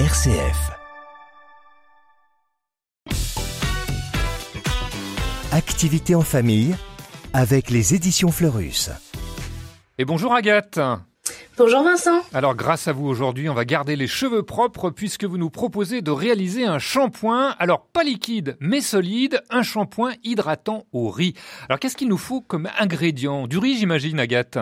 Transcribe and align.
RCF. 0.00 0.72
Activité 5.52 6.16
en 6.16 6.22
famille 6.22 6.74
avec 7.32 7.70
les 7.70 7.94
éditions 7.94 8.32
Fleurus. 8.32 8.90
Et 9.98 10.04
bonjour 10.04 10.34
Agathe. 10.34 10.80
Bonjour 11.56 11.84
Vincent. 11.84 12.22
Alors 12.32 12.56
grâce 12.56 12.88
à 12.88 12.92
vous 12.92 13.06
aujourd'hui, 13.06 13.48
on 13.48 13.54
va 13.54 13.64
garder 13.64 13.94
les 13.94 14.08
cheveux 14.08 14.42
propres 14.42 14.90
puisque 14.90 15.22
vous 15.22 15.38
nous 15.38 15.50
proposez 15.50 16.02
de 16.02 16.10
réaliser 16.10 16.64
un 16.64 16.80
shampoing, 16.80 17.54
alors 17.60 17.86
pas 17.86 18.02
liquide 18.02 18.56
mais 18.58 18.80
solide, 18.80 19.42
un 19.48 19.62
shampoing 19.62 20.14
hydratant 20.24 20.86
au 20.90 21.08
riz. 21.08 21.34
Alors 21.68 21.78
qu'est-ce 21.78 21.96
qu'il 21.96 22.08
nous 22.08 22.18
faut 22.18 22.40
comme 22.40 22.68
ingrédient? 22.80 23.46
Du 23.46 23.58
riz 23.58 23.78
j'imagine 23.78 24.18
Agathe 24.18 24.58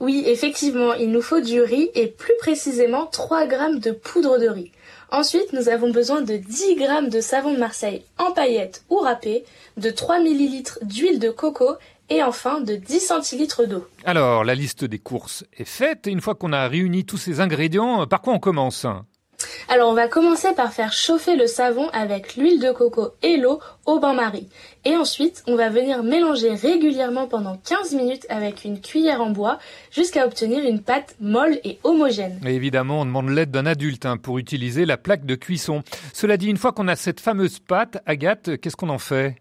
oui, 0.00 0.24
effectivement, 0.26 0.94
il 0.94 1.10
nous 1.10 1.22
faut 1.22 1.40
du 1.40 1.60
riz 1.60 1.90
et 1.94 2.06
plus 2.06 2.34
précisément 2.38 3.06
3 3.06 3.46
grammes 3.46 3.78
de 3.78 3.90
poudre 3.90 4.38
de 4.38 4.48
riz. 4.48 4.72
Ensuite, 5.10 5.52
nous 5.52 5.68
avons 5.68 5.90
besoin 5.90 6.22
de 6.22 6.36
10 6.36 6.76
grammes 6.76 7.08
de 7.08 7.20
savon 7.20 7.52
de 7.52 7.58
Marseille 7.58 8.02
en 8.18 8.32
paillettes 8.32 8.82
ou 8.88 8.96
râpé, 8.96 9.44
de 9.76 9.90
3 9.90 10.20
millilitres 10.20 10.78
d'huile 10.82 11.18
de 11.18 11.30
coco 11.30 11.76
et 12.08 12.22
enfin 12.22 12.60
de 12.60 12.76
10 12.76 13.00
centilitres 13.00 13.66
d'eau. 13.66 13.86
Alors, 14.04 14.44
la 14.44 14.54
liste 14.54 14.84
des 14.84 14.98
courses 14.98 15.44
est 15.56 15.64
faite 15.64 16.06
et 16.06 16.10
une 16.10 16.20
fois 16.20 16.34
qu'on 16.34 16.52
a 16.52 16.66
réuni 16.68 17.04
tous 17.04 17.18
ces 17.18 17.40
ingrédients, 17.40 18.06
par 18.06 18.22
quoi 18.22 18.32
on 18.34 18.38
commence? 18.38 18.86
Alors 19.72 19.88
on 19.88 19.94
va 19.94 20.06
commencer 20.06 20.48
par 20.54 20.70
faire 20.70 20.92
chauffer 20.92 21.34
le 21.34 21.46
savon 21.46 21.88
avec 21.94 22.36
l'huile 22.36 22.60
de 22.60 22.72
coco 22.72 23.12
et 23.22 23.38
l'eau 23.38 23.58
au 23.86 23.98
bain-marie. 23.98 24.46
Et 24.84 24.94
ensuite, 24.96 25.42
on 25.46 25.56
va 25.56 25.70
venir 25.70 26.02
mélanger 26.02 26.50
régulièrement 26.50 27.26
pendant 27.26 27.56
15 27.56 27.94
minutes 27.94 28.26
avec 28.28 28.66
une 28.66 28.82
cuillère 28.82 29.22
en 29.22 29.30
bois 29.30 29.58
jusqu'à 29.90 30.26
obtenir 30.26 30.62
une 30.62 30.82
pâte 30.82 31.16
molle 31.20 31.58
et 31.64 31.78
homogène. 31.84 32.38
évidemment, 32.44 33.00
on 33.00 33.06
demande 33.06 33.30
l'aide 33.30 33.50
d'un 33.50 33.64
adulte 33.64 34.04
hein, 34.04 34.18
pour 34.18 34.36
utiliser 34.36 34.84
la 34.84 34.98
plaque 34.98 35.24
de 35.24 35.36
cuisson. 35.36 35.82
Cela 36.12 36.36
dit, 36.36 36.48
une 36.48 36.58
fois 36.58 36.72
qu'on 36.72 36.86
a 36.86 36.94
cette 36.94 37.20
fameuse 37.20 37.58
pâte, 37.58 37.96
Agathe, 38.04 38.60
qu'est-ce 38.60 38.76
qu'on 38.76 38.90
en 38.90 38.98
fait? 38.98 39.36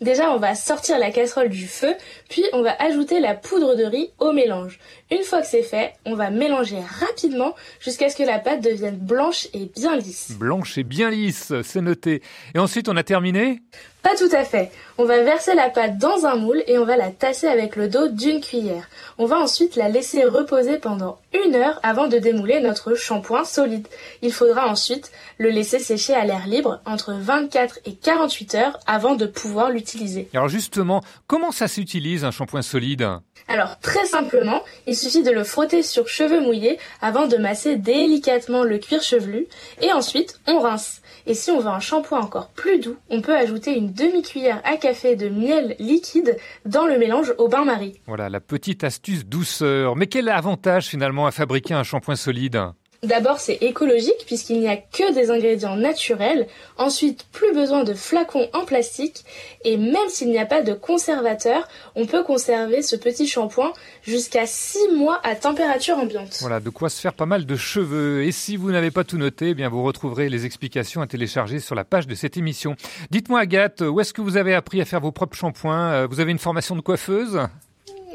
Déjà, 0.00 0.30
on 0.32 0.38
va 0.38 0.54
sortir 0.54 0.98
la 0.98 1.10
casserole 1.10 1.48
du 1.48 1.66
feu, 1.66 1.94
puis 2.28 2.44
on 2.52 2.62
va 2.62 2.74
ajouter 2.80 3.20
la 3.20 3.34
poudre 3.34 3.74
de 3.74 3.84
riz 3.84 4.10
au 4.18 4.32
mélange. 4.32 4.78
Une 5.10 5.22
fois 5.22 5.40
que 5.40 5.46
c'est 5.46 5.62
fait, 5.62 5.94
on 6.04 6.14
va 6.14 6.30
mélanger 6.30 6.78
rapidement 7.00 7.54
jusqu'à 7.80 8.08
ce 8.08 8.16
que 8.16 8.22
la 8.22 8.38
pâte 8.38 8.62
devienne 8.62 8.96
blanche 8.96 9.48
et 9.54 9.70
bien 9.74 9.96
lisse. 9.96 10.32
Blanche 10.32 10.78
et 10.78 10.84
bien 10.84 11.10
lisse, 11.10 11.52
c'est 11.62 11.80
noté. 11.80 12.22
Et 12.54 12.58
ensuite, 12.58 12.88
on 12.88 12.96
a 12.96 13.02
terminé? 13.02 13.60
Pas 14.06 14.14
tout 14.14 14.36
à 14.36 14.44
fait. 14.44 14.70
On 14.98 15.04
va 15.04 15.24
verser 15.24 15.54
la 15.56 15.68
pâte 15.68 15.98
dans 15.98 16.26
un 16.26 16.36
moule 16.36 16.62
et 16.68 16.78
on 16.78 16.84
va 16.84 16.96
la 16.96 17.10
tasser 17.10 17.48
avec 17.48 17.74
le 17.74 17.88
dos 17.88 18.06
d'une 18.06 18.40
cuillère. 18.40 18.88
On 19.18 19.26
va 19.26 19.36
ensuite 19.36 19.74
la 19.74 19.88
laisser 19.88 20.22
reposer 20.22 20.78
pendant 20.78 21.18
une 21.44 21.56
heure 21.56 21.80
avant 21.82 22.06
de 22.06 22.18
démouler 22.18 22.60
notre 22.60 22.94
shampoing 22.94 23.44
solide. 23.44 23.88
Il 24.22 24.32
faudra 24.32 24.68
ensuite 24.68 25.10
le 25.38 25.50
laisser 25.50 25.80
sécher 25.80 26.14
à 26.14 26.24
l'air 26.24 26.46
libre 26.46 26.80
entre 26.86 27.14
24 27.14 27.80
et 27.84 27.94
48 27.96 28.54
heures 28.54 28.78
avant 28.86 29.16
de 29.16 29.26
pouvoir 29.26 29.70
l'utiliser. 29.70 30.28
Alors 30.32 30.48
justement, 30.48 31.02
comment 31.26 31.50
ça 31.50 31.66
s'utilise 31.66 32.24
un 32.24 32.30
shampoing 32.30 32.62
solide? 32.62 33.08
Alors 33.48 33.78
très 33.80 34.04
simplement, 34.06 34.62
il 34.86 34.96
suffit 34.96 35.24
de 35.24 35.30
le 35.30 35.42
frotter 35.42 35.82
sur 35.82 36.06
cheveux 36.06 36.40
mouillés 36.40 36.78
avant 37.00 37.26
de 37.26 37.36
masser 37.36 37.74
délicatement 37.74 38.62
le 38.62 38.78
cuir 38.78 39.02
chevelu 39.02 39.48
et 39.82 39.92
ensuite 39.92 40.38
on 40.46 40.60
rince. 40.60 41.02
Et 41.26 41.34
si 41.34 41.50
on 41.50 41.58
veut 41.58 41.68
un 41.68 41.80
shampoing 41.80 42.20
encore 42.20 42.48
plus 42.50 42.78
doux, 42.78 42.96
on 43.10 43.20
peut 43.20 43.36
ajouter 43.36 43.76
une 43.76 43.92
demi-cuillère 43.96 44.60
à 44.64 44.76
café 44.76 45.16
de 45.16 45.28
miel 45.28 45.74
liquide 45.78 46.36
dans 46.64 46.86
le 46.86 46.98
mélange 46.98 47.34
au 47.38 47.48
bain-marie. 47.48 48.00
Voilà 48.06 48.28
la 48.28 48.40
petite 48.40 48.84
astuce 48.84 49.24
douceur. 49.24 49.96
Mais 49.96 50.06
quel 50.06 50.28
avantage 50.28 50.86
finalement 50.86 51.26
à 51.26 51.30
fabriquer 51.30 51.74
un 51.74 51.82
shampoing 51.82 52.16
solide? 52.16 52.60
D'abord, 53.02 53.38
c'est 53.40 53.58
écologique 53.62 54.24
puisqu'il 54.26 54.60
n'y 54.60 54.68
a 54.68 54.76
que 54.76 55.12
des 55.14 55.30
ingrédients 55.30 55.76
naturels. 55.76 56.46
Ensuite, 56.78 57.26
plus 57.32 57.52
besoin 57.54 57.84
de 57.84 57.94
flacons 57.94 58.48
en 58.52 58.64
plastique. 58.64 59.24
Et 59.64 59.76
même 59.76 60.08
s'il 60.08 60.28
n'y 60.30 60.38
a 60.38 60.46
pas 60.46 60.62
de 60.62 60.72
conservateur, 60.74 61.68
on 61.94 62.06
peut 62.06 62.22
conserver 62.24 62.82
ce 62.82 62.96
petit 62.96 63.26
shampoing 63.26 63.72
jusqu'à 64.02 64.46
6 64.46 64.78
mois 64.96 65.20
à 65.22 65.34
température 65.34 65.98
ambiante. 65.98 66.38
Voilà, 66.40 66.60
de 66.60 66.70
quoi 66.70 66.88
se 66.88 67.00
faire 67.00 67.12
pas 67.14 67.26
mal 67.26 67.46
de 67.46 67.56
cheveux. 67.56 68.24
Et 68.24 68.32
si 68.32 68.56
vous 68.56 68.70
n'avez 68.72 68.90
pas 68.90 69.04
tout 69.04 69.18
noté, 69.18 69.50
eh 69.50 69.54
bien 69.54 69.68
vous 69.68 69.82
retrouverez 69.82 70.28
les 70.28 70.44
explications 70.46 71.00
à 71.00 71.06
télécharger 71.06 71.60
sur 71.60 71.74
la 71.74 71.84
page 71.84 72.06
de 72.06 72.14
cette 72.14 72.36
émission. 72.36 72.76
Dites-moi 73.10 73.40
Agathe, 73.40 73.82
où 73.82 74.00
est-ce 74.00 74.12
que 74.12 74.20
vous 74.22 74.36
avez 74.36 74.54
appris 74.54 74.80
à 74.80 74.84
faire 74.84 75.00
vos 75.00 75.12
propres 75.12 75.36
shampoings? 75.36 75.92
Euh, 75.92 76.06
Vous 76.08 76.20
avez 76.20 76.32
une 76.32 76.38
formation 76.38 76.76
de 76.76 76.80
coiffeuse? 76.80 77.40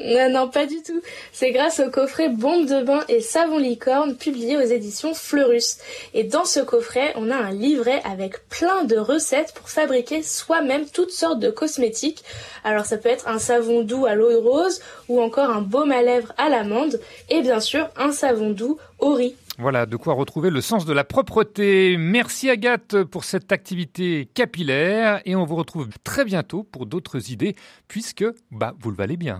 Non, 0.06 0.29
non, 0.29 0.47
pas 0.50 0.66
du 0.66 0.81
tout. 0.81 1.01
C'est 1.31 1.51
grâce 1.51 1.79
au 1.79 1.89
coffret 1.89 2.29
Bombe 2.29 2.66
de 2.66 2.84
bain 2.84 3.03
et 3.09 3.22
savon 3.22 3.57
licorne 3.57 4.16
publié 4.16 4.57
aux 4.57 4.62
éditions 4.62 5.13
Fleurus. 5.13 5.78
Et 6.13 6.23
dans 6.23 6.45
ce 6.45 6.59
coffret, 6.59 7.13
on 7.16 7.29
a 7.29 7.35
un 7.35 7.51
livret 7.51 8.01
avec 8.03 8.47
plein 8.50 8.84
de 8.84 8.97
recettes 8.97 9.53
pour 9.53 9.69
fabriquer 9.69 10.23
soi-même 10.23 10.85
toutes 10.91 11.11
sortes 11.11 11.40
de 11.40 11.50
cosmétiques. 11.50 12.23
Alors 12.63 12.85
ça 12.85 12.97
peut 12.97 13.09
être 13.09 13.28
un 13.28 13.40
savon 13.40 13.84
doux 13.84 14.06
à 14.06 14.16
l'eau 14.16 14.41
rose 14.41 14.81
ou 15.09 15.22
encore 15.22 15.50
un 15.50 15.61
baume 15.61 15.91
à 15.91 16.01
lèvres 16.01 16.34
à 16.38 16.50
l'amande 16.50 17.00
et 17.29 17.41
bien 17.41 17.59
sûr 17.59 17.90
un 17.97 18.11
savon 18.11 18.51
doux 18.51 18.78
au 19.00 19.13
riz. 19.13 19.35
Voilà, 19.57 19.85
de 19.85 19.95
quoi 19.95 20.13
retrouver 20.13 20.50
le 20.50 20.61
sens 20.61 20.85
de 20.85 20.94
la 20.94 21.03
propreté. 21.03 21.95
Merci 21.97 22.50
Agathe 22.50 23.03
pour 23.03 23.25
cette 23.25 23.51
activité 23.51 24.28
capillaire 24.34 25.22
et 25.25 25.35
on 25.35 25.45
vous 25.45 25.56
retrouve 25.56 25.90
très 26.03 26.25
bientôt 26.25 26.63
pour 26.63 26.85
d'autres 26.85 27.31
idées 27.31 27.56
puisque 27.88 28.25
bah 28.50 28.73
vous 28.79 28.90
le 28.90 28.95
valez 28.95 29.17
bien. 29.17 29.40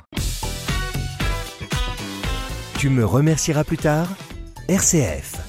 Tu 2.82 2.90
me 2.90 3.06
remercieras 3.06 3.64
plus 3.64 3.78
tard. 3.78 4.08
RCF 4.68 5.41